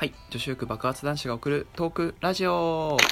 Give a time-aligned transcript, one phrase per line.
[0.00, 3.02] はい、女子力爆発男子が送るトークラジオはい、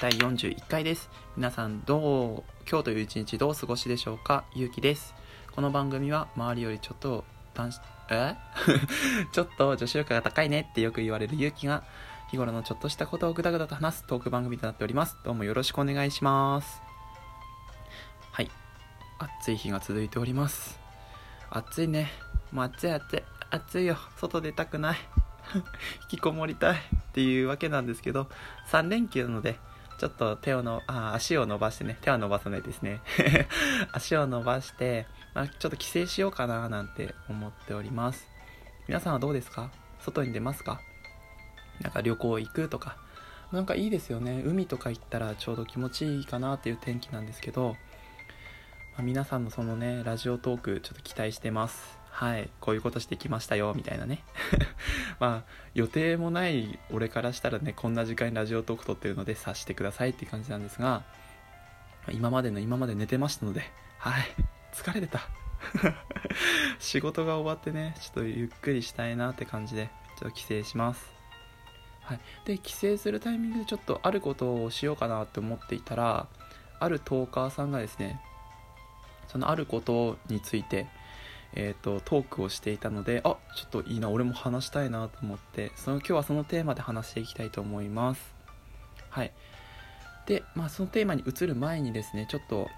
[0.00, 1.10] 第41回です。
[1.36, 4.44] 皆さんどう、今日という一日どうお過ごしでしょうか？
[4.54, 5.14] ゆうきです。
[5.54, 8.34] この番組は周りよりちょっと男子、え？
[9.30, 10.66] ちょっと女子力が高いね？
[10.70, 11.84] ってよく言われるゆうきが、
[12.30, 15.18] 日頃のちょっとしたことをぐだぐだと話すトーク番組となっております。
[15.22, 16.80] どうもよろしくお願いします。
[18.32, 18.50] はい、
[19.18, 20.80] 暑い日が続いております。
[21.50, 22.10] 暑いね。
[22.52, 23.37] もう暑い暑い。
[23.50, 23.96] 暑いよ。
[24.16, 24.98] 外出たくない。
[25.54, 25.62] 引
[26.08, 26.76] きこもりたい。
[26.76, 26.80] っ
[27.12, 28.28] ていうわけなんですけど、
[28.70, 29.58] 3連休なので、
[29.98, 33.00] ちょっと手をの、あ、足を伸ばしてね、手は伸ばさないですね。
[33.92, 38.28] 足を伸ばして、まあ、ちょっと帰省しようかななんて思っております。
[38.86, 39.70] 皆さんはどうですか？
[40.00, 40.80] 外に出ますか？
[41.80, 42.96] なんか旅行行くとか。
[43.50, 44.42] なんかいいですよね。
[44.44, 47.76] 海とか行ったらちょうど気持ちいいかなっていう天気なんですけど、
[48.96, 51.97] ま皆さんのそのね、ラジオトークちょっと期待してます。
[52.18, 54.24] はい、こういうことしてきましたよ、みたいなね。
[55.20, 61.04] まあ、予定もない俺からしたらね、こんな時間にラジオトーク撮ってるので察してくださいって感じなんですが、
[62.10, 64.24] 今までの今まで寝てましたので、はい、
[64.72, 65.28] 疲れてた。
[66.80, 71.12] 仕事が終わってね、ちょっとゆっくりしたいなって感じで、ちょっと帰省します。
[72.00, 76.26] はい、で、帰省するタイミングでちょっとあることをしようかなって思っていたら、
[76.80, 78.20] あるトーカーさんがですね、
[79.28, 80.88] そのあることについて、
[81.54, 88.34] えーと、トークをしていたのであちょっといいな俺も話したいなと思ってその今日はそのテーマで話していきたいと思います。
[89.10, 89.32] はい。
[90.26, 92.68] で、まあ、そのテーマに移る前にですねちょっと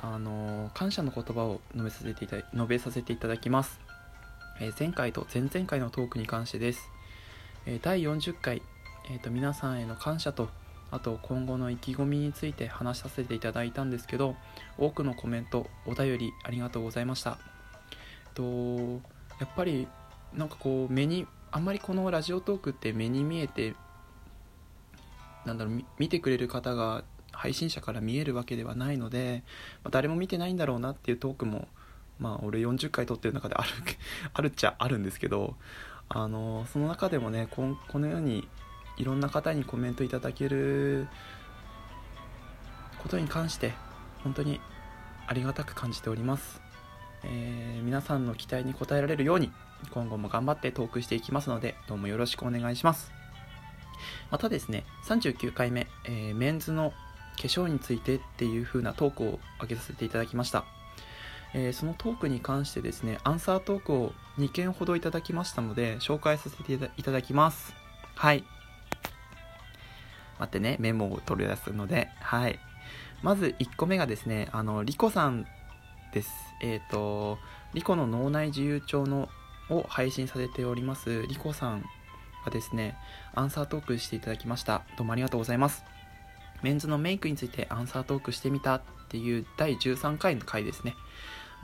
[0.00, 3.78] あのー感謝の言葉を述べさせていただ述べさせていただきます、
[4.60, 6.90] えー前回と前々回のトークに関してです、
[7.66, 8.62] えー第40回、
[9.10, 10.48] えーと皆さんへの感謝と
[10.90, 14.36] あと今後の意気込みについて話させていただいたんですけど
[14.78, 17.53] 多くのコメントお便りありがとうございました。
[18.34, 19.00] と
[19.40, 19.88] やっぱり
[20.32, 23.74] なんかこう目にあんまりこのラジオトークって目に見えて
[25.44, 29.42] なんだろう見てくれる方が配信者から見えるわけではないので、
[29.82, 31.68] まあ誰も見てないんだろうなっていうトークも
[32.18, 33.68] まあ俺40回撮ってる中である
[34.32, 35.56] あるっちゃあるんですけど
[36.08, 38.48] あのその中でもねここのように
[38.96, 41.08] いろんな方にコメントいただける
[43.02, 43.74] ことに関して
[44.22, 44.60] 本当に
[45.26, 46.63] ありがたく感じております。
[47.24, 49.52] えー皆さんの期待に応えられるように
[49.90, 53.12] 今後も頑張ってトークしていきますのでどうもよろしくお願いします。
[54.30, 56.92] またですね39回目、えーメンズの
[57.36, 60.64] 化粧についてっていう風なトークを上げさせていただきました、
[61.52, 67.74] えーそのトークに関してですねアンサートークを2件ほどいただきましたので紹介させていただきます。
[68.14, 68.44] はい。
[70.38, 72.08] 待ってねメモを取り出すので。
[72.20, 72.58] はい。
[73.22, 75.46] まず1個目がですねあのリコさん
[76.14, 76.30] です。
[76.60, 77.38] えっ、と、
[77.74, 79.28] リコの脳内自由帳の
[79.68, 81.84] を配信されております、リコさん
[82.44, 82.96] がですね、
[83.34, 84.82] アンサートークしていただきました。
[84.96, 85.84] どうもありがとうございます。
[86.62, 90.94] メンズのメイクについてアンサートークしてみたっていう第13回の回ですね。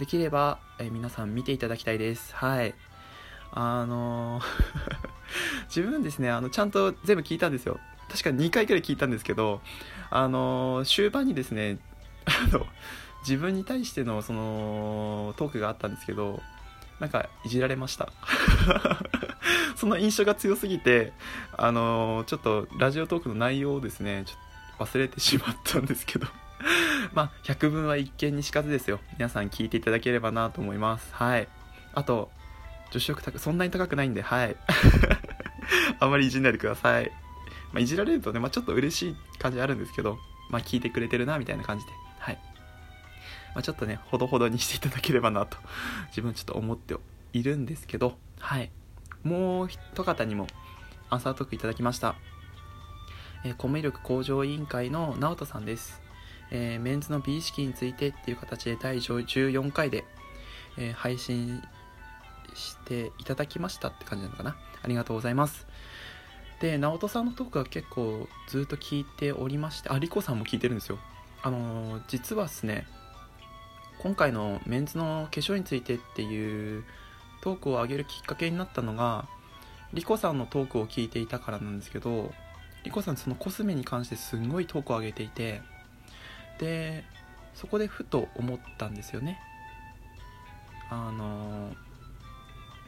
[0.00, 2.34] できれば、えー皆さん見ていただきたいです。
[2.34, 2.74] はい。
[3.52, 4.44] あのー
[5.74, 7.78] 自分ですね、あの、ちゃんと全部聞いたんですよ。
[8.08, 9.60] 確か2回くらい聞いたんですけど、
[10.10, 11.78] あのー終盤にですね、
[12.24, 12.66] あの、
[13.20, 16.40] 自分に対してのそのトークがあったんですけど
[16.98, 18.12] なんかいじられました。
[19.76, 21.12] その印象が強すぎて
[21.56, 26.26] あのちょっとラジオトークの内容をですねちょっと忘れてしまったんですけど。
[27.14, 29.00] まあ百聞は一見にしかずですよ。
[29.14, 31.14] 皆さん聞いていただければなと思います。
[31.14, 31.48] はい。
[31.94, 32.30] あと
[32.90, 34.56] 女子力高そんなに高くないんではい。
[35.98, 37.10] あんまりいじんないでください、
[37.72, 40.18] まあ、いじられるとね、まあ、ちょっと嬉しい感じあるんですけど
[40.50, 41.92] まあ聞いてくれてるなみたいな感じで。
[43.54, 45.56] まあ、ちょっとね、ほどほどにしていただければなと、
[46.08, 46.94] 自分はちょっと思って
[47.32, 48.70] いるんですけど、はい。
[49.22, 50.46] もう一方にも
[51.10, 52.14] アンサートークいただきました。
[53.44, 56.00] えー、コミュ力向上委員会の直人さんです。
[56.50, 60.04] えーメンズの美意識についてっていう形で第14回で、
[60.78, 61.62] えー配信
[62.54, 64.56] していただきましたって感じなのかな。
[64.82, 65.66] ありがとうございます。
[66.60, 70.98] で、直人さんのトークは結構ずっと聞いておりまして、あ、リコさんも聞いてるんですよ。
[71.42, 72.86] あのー実はですね、
[74.02, 76.84] 今回のメンズの化粧についてっていう
[77.42, 79.26] トークを上げるきっかけになったのが
[79.92, 82.32] リコさんのトークを聞いていたからなんですけど
[82.84, 85.60] リコさんそのコスメに関してすんごいトークを上げていて
[86.58, 87.04] で
[87.54, 89.38] そこでふと思ったんですよね。
[90.88, 91.70] あの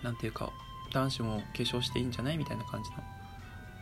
[0.02, 0.50] なんていうか
[0.94, 2.96] 男子も化粧していいんじゃないみたいな感じの。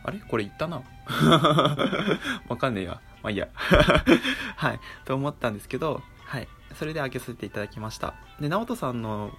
[0.03, 0.19] あれ？
[0.19, 0.81] これ言ったな。
[2.49, 3.01] わかんねえや。
[3.23, 3.47] まあいいや。
[4.57, 4.79] はい。
[5.05, 6.01] と思ったんですけど
[6.31, 6.47] はい。
[6.75, 8.13] それで開けさせていただきました。
[8.39, 9.31] で直人さんの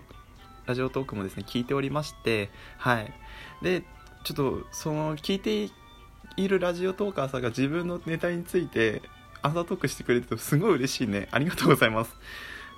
[0.66, 3.14] ラジオトークもですね聞いておりましてはい。
[3.62, 3.82] で
[4.24, 5.72] ちょっとその聞いて
[6.36, 9.00] いるラジオトーカーさんが自分のネタについて
[9.40, 11.28] アンサートークしてくれてるとすごい嬉しいね。
[11.30, 12.14] ありがとうございます。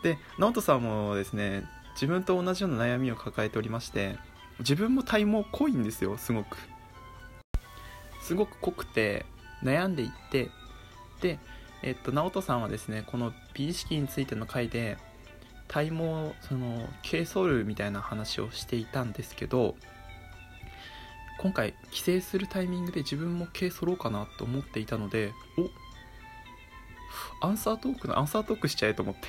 [0.05, 1.65] で直人さんもですね
[1.95, 4.17] 自分と同じような悩みを抱えておりまして
[4.61, 6.57] 自分も体毛濃いんですよすごく。
[8.23, 9.27] すごく濃くて
[9.65, 10.51] 悩んでいって
[11.21, 11.41] で
[11.87, 14.97] えっと直人さんはですねこの美意識についての回で
[15.69, 19.77] 体毛その毛剃るみたいな話をしていたんですけど
[21.39, 25.33] 今回帰省するタイミングで自分も毛剃ろうかなと思っていたので
[27.43, 29.29] おアンサートークのアンサートークしちゃえと思って。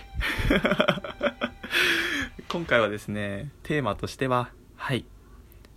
[2.48, 5.06] 今回はですねテーマとしてははい。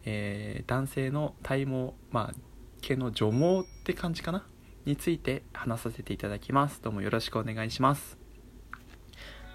[0.04, 2.34] えー、男性の体毛まあ
[2.80, 4.46] 毛の除毛って感じかな
[4.88, 6.80] について話させていただきます。
[6.82, 8.16] どうもよろしくお願いします。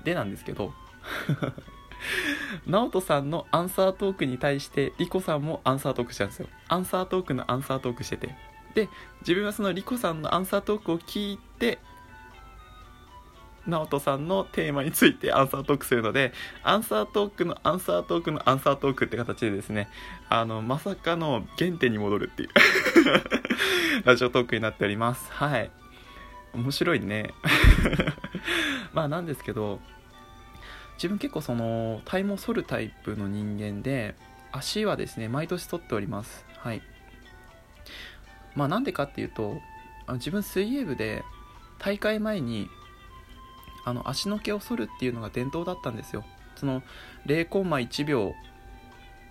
[0.04, 0.74] でなんですけど
[2.68, 6.48] 直人さんのアンサートークに対してリコさんもアンサートークしたんですよ。
[6.68, 8.36] アンサートークのアンサートークしてて。
[8.76, 8.90] で
[9.22, 11.80] 自分はそのリコさんのアンサートークを聞いて
[13.66, 16.34] 直人さんのテーマについてアンサートークするので
[16.64, 19.90] アンサートークのアンサートークのアンサートークって形でですね
[20.30, 22.50] あのまさかの原点に戻るっていう。
[24.06, 25.32] ラジオトークになっております。
[25.32, 25.72] はい。
[26.54, 27.34] 面白いね。
[28.94, 29.80] まあなんですけど
[30.96, 34.16] 自分結構その体毛剃るタイプの人間で
[34.52, 36.46] 足はですね毎年剃っております。
[36.58, 36.82] はい。
[38.56, 39.60] まあなんでかっていうと
[40.14, 41.24] 自分水泳部で
[41.80, 42.70] 大会前に
[43.86, 46.24] あの足の毛を剃るっていうのが伝統だったんですよ。
[46.56, 46.84] その
[47.26, 48.34] 0コンマ1秒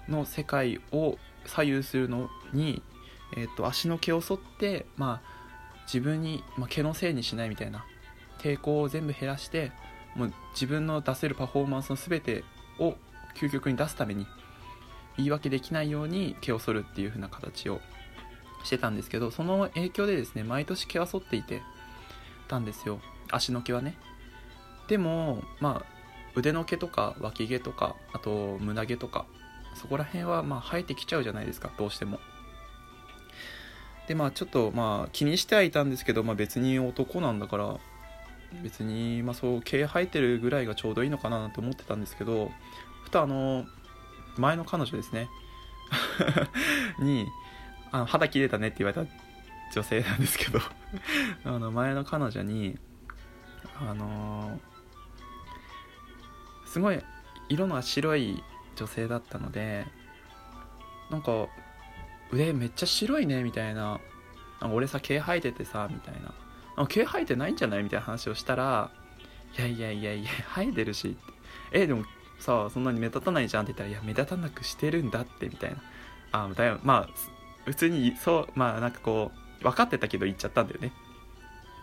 [0.08, 1.16] の世界を
[1.46, 2.82] 左右するのに、
[3.36, 5.42] えーと、足の毛を剃って、まあ、
[5.86, 7.84] 自分に、まあ、毛のせいにしないみたいな
[8.38, 9.72] 抵抗を全部減らして
[10.14, 12.44] もう自分の出せるパフォーマンスの全て
[12.78, 12.94] を
[13.36, 14.26] 究極に出すために
[15.16, 17.80] 言い訳できないように毛を剃るっていう風な形を
[18.64, 21.62] してたんですけどその影響でですね毎年毛は剃っていて
[22.48, 23.00] たんですよ。
[23.30, 23.96] 足の毛はね。
[24.88, 25.92] でもまあ
[26.34, 29.26] 腕の毛とか脇毛とかあと胸毛とか
[29.74, 32.20] そこら辺はまあ生えてきちゃうじゃないですかどうしても。
[34.12, 37.78] でまあちょっとまあ気にしてはいたんですけど、まあ、別に男なんだから
[38.62, 42.50] 別にまあそう毛生えてるぐらいがちょうどいいのかななんて思ってたんですけど
[43.04, 43.64] ふとあの
[44.36, 45.28] 前の彼女ですね。
[47.00, 47.26] に
[47.90, 49.10] あの肌切れたねって言われた
[49.72, 50.60] 女性なんですけど
[51.44, 52.78] あの前の彼女に
[53.80, 54.60] あの
[56.66, 57.00] すごい
[57.48, 58.42] 色の白い
[58.76, 59.86] 女性だったので
[61.10, 61.48] なんか
[62.32, 64.00] 腕めっちゃ白いねみたいな
[64.72, 66.14] 俺さ毛生えててさみたい
[66.76, 67.82] な毛生えてないんじゃない？
[67.82, 68.90] みたいな話をしたら
[69.58, 71.18] いやいやいやいや生えてるしって
[71.72, 72.04] えでも
[72.38, 75.76] さそんなに目立たないじゃんって言ったらいや目立たなくしてるんだってみたいな。
[76.32, 76.78] あだよ。
[76.82, 77.08] まあ
[77.66, 79.30] 普通にそうまあなんかこ
[79.60, 80.92] う分かってたけど言っちゃったんだよね。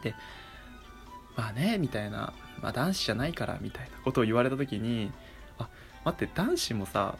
[0.04, 0.16] で
[1.38, 3.98] まあねみたいなまあ男子じゃないからみたいな。
[4.04, 5.12] ことを言われた時に
[5.60, 5.70] あ
[6.04, 7.16] 待って男子もさ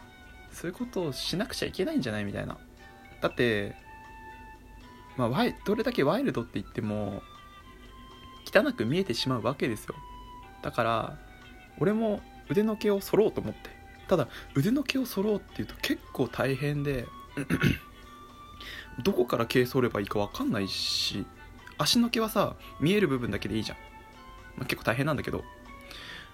[0.52, 2.24] そういうことをしなくちゃいけないんじゃない？
[2.24, 2.58] みたいな。
[3.20, 3.74] だって
[5.16, 7.22] まあワイどれだけワイルドって言っても
[8.52, 9.94] 汚く見えてしまうわけですよ。
[10.62, 11.18] だから
[11.78, 13.80] 俺も腕の毛を剃ろうと思って。
[14.10, 17.06] ただ腕の毛を剃ろうっていうと結構大変で
[19.04, 21.24] どこから毛剃ればいいか分かんないし
[21.78, 23.78] 足の毛はさ見える部分だけでいいじゃん。
[24.56, 25.44] まあ、結構大変なんだけど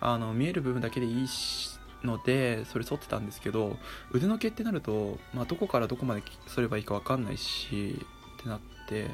[0.01, 1.76] あの見える部分だけでいいし
[2.07, 3.77] のでそれ剃ってたんですけど
[4.13, 8.01] 腕の毛ってなると、まあ、どこからどこまで剃ればいいか分かんないし
[8.39, 9.11] ってなって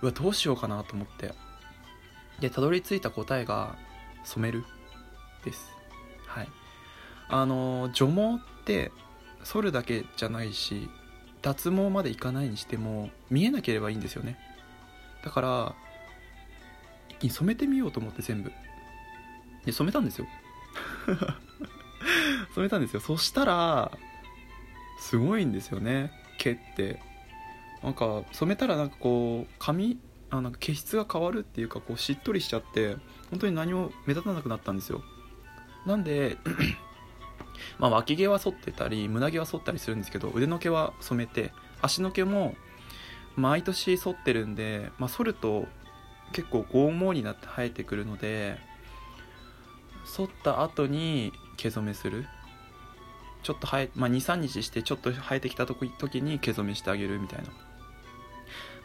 [0.00, 1.34] うわどうしようかなと思って。
[2.40, 3.76] でたどり着いた答えが
[4.24, 4.64] 染める。
[5.44, 5.70] です。
[6.26, 6.48] はい。
[7.28, 8.92] あの除毛って
[9.44, 10.88] 剃るだけじゃないし
[11.42, 14.38] 脱毛までいかないにしても見えなければいいんですよね。
[15.24, 15.74] だから
[17.08, 18.52] 一気に染めてみようと思って全部。
[19.64, 20.26] で染めたんですよ。
[22.58, 23.00] 染めたんですよ。
[23.00, 23.92] そしたら
[25.00, 26.10] すごいんですよね。
[26.38, 27.00] 毛って。
[27.82, 29.98] なんか染めたらなんかこう髪
[30.30, 32.96] あなんか毛質が変わるっていうかこうしっとりしちゃって
[33.30, 35.02] 本当に何も目立たなくなったんですよ。
[35.86, 36.36] なんで
[37.78, 42.56] まあ脇毛は剃ってたり胸毛は剃ったりするんですけど腕の毛は染めて足の毛も
[43.36, 45.66] 毎年剃ってるんで、まあ、剃ると
[46.32, 48.58] 結構剛毛になって生えてくるので
[50.04, 52.26] 剃った後に毛染めする。
[53.42, 57.46] ちょっと生え、まあ、23日してちょっと生えてきた時に毛染めしてあげるみたいな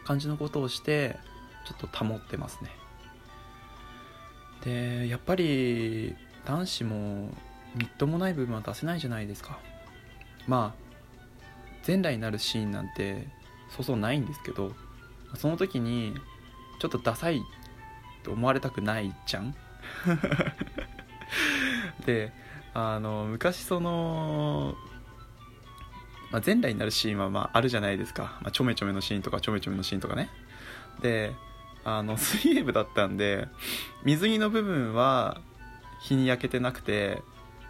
[0.04, 1.16] 感じのことをして
[1.66, 2.70] ちょっと保ってますね。
[4.64, 6.14] でやっぱり
[6.46, 7.30] 男子も
[7.74, 9.58] みっともない部分は出せないじゃないですか。
[10.46, 10.84] まあ
[11.82, 13.26] 全裸になるシーンなんて
[13.70, 14.74] そうそうないんですけど
[15.36, 16.14] その時に
[16.80, 17.42] ちょっとダサい
[18.22, 19.54] と思われたくないじゃん。
[22.06, 22.32] で
[22.74, 24.74] あの昔その、
[26.30, 30.28] まあ、全裸になるシーンはまああるじゃないですか、まあ、ちょめちょめのシーンとかちょめちょめのシーンとかね。
[31.00, 31.32] で
[31.84, 33.48] あの 水泳部だったんで
[34.04, 35.40] 水着の部分は
[36.02, 37.22] 日に焼けてなくて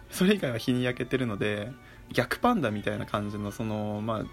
[0.09, 1.71] それ以外は日に焼けてるので
[2.11, 4.23] 逆パンダみたいな感じのそのまあ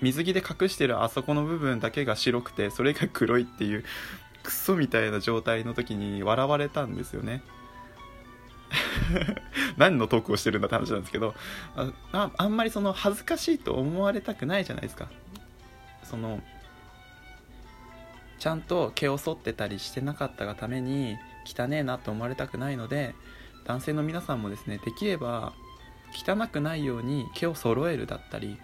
[0.00, 3.84] 水着で隠してるあそこの部分だけが白くてそれが黒いっていう
[4.42, 7.42] クソみたいな状態の時に笑われたんですよね。
[9.76, 11.34] 何のトークをしてるんだって話なんですけど
[12.12, 15.08] ああんまりその恥ずかしいと思われたくないじゃないですか。
[16.02, 16.40] その
[18.38, 23.14] ちゃんと毛を剃ってたりしてなかったがために汚えなと思われたくないので
[23.64, 25.52] 男性の皆さんもですねできれば
[26.12, 28.58] 汚くないように毛を揃えるだったり、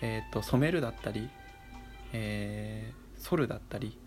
[0.00, 1.28] えーと、染めるだったり、
[2.12, 3.98] えー、剃るだったり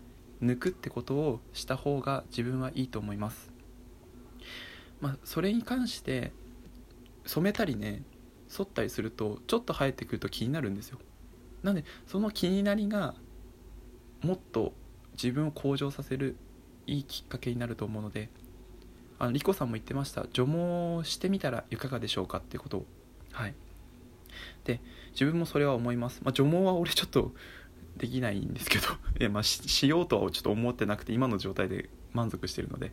[0.42, 3.50] 抜くってことをした方が自分はいいと思います、
[5.00, 6.32] まあ、それに関して
[7.26, 8.02] 染めたりね
[8.48, 10.98] 剃ったりするとちょっと生えてくると気になるんですよ。
[11.62, 13.14] なんでその気になりが
[14.22, 14.72] もっと
[15.14, 16.36] 自分を向上させる
[16.86, 18.28] いいきっかけになると思うので
[19.18, 20.26] あのリコさんも言ってました。
[20.32, 22.86] 除毛してみたらいかがでしょうかっていうことを。
[23.32, 23.54] はい。
[24.64, 24.80] で
[25.12, 27.32] 自分もそれは思います、まあ、除毛は俺ちょっと
[27.96, 28.88] できないんですけど、
[29.30, 32.92] まあ、しようとはちょっと思ってなくて今の状態で満足してるので。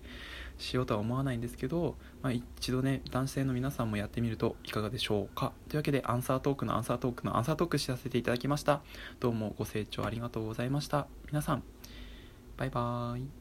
[0.61, 5.51] しようとは思わないんですけど、まあ、一度ね男性の皆さんもやってみるといかがでしょうか。
[5.67, 8.81] というわけでアンサートークのアンサートークのアンサートークさせていただきました。
[9.19, 11.07] どうもご清聴ありがとうございました。
[11.27, 11.63] 皆さん
[12.57, 13.40] バイバーイ。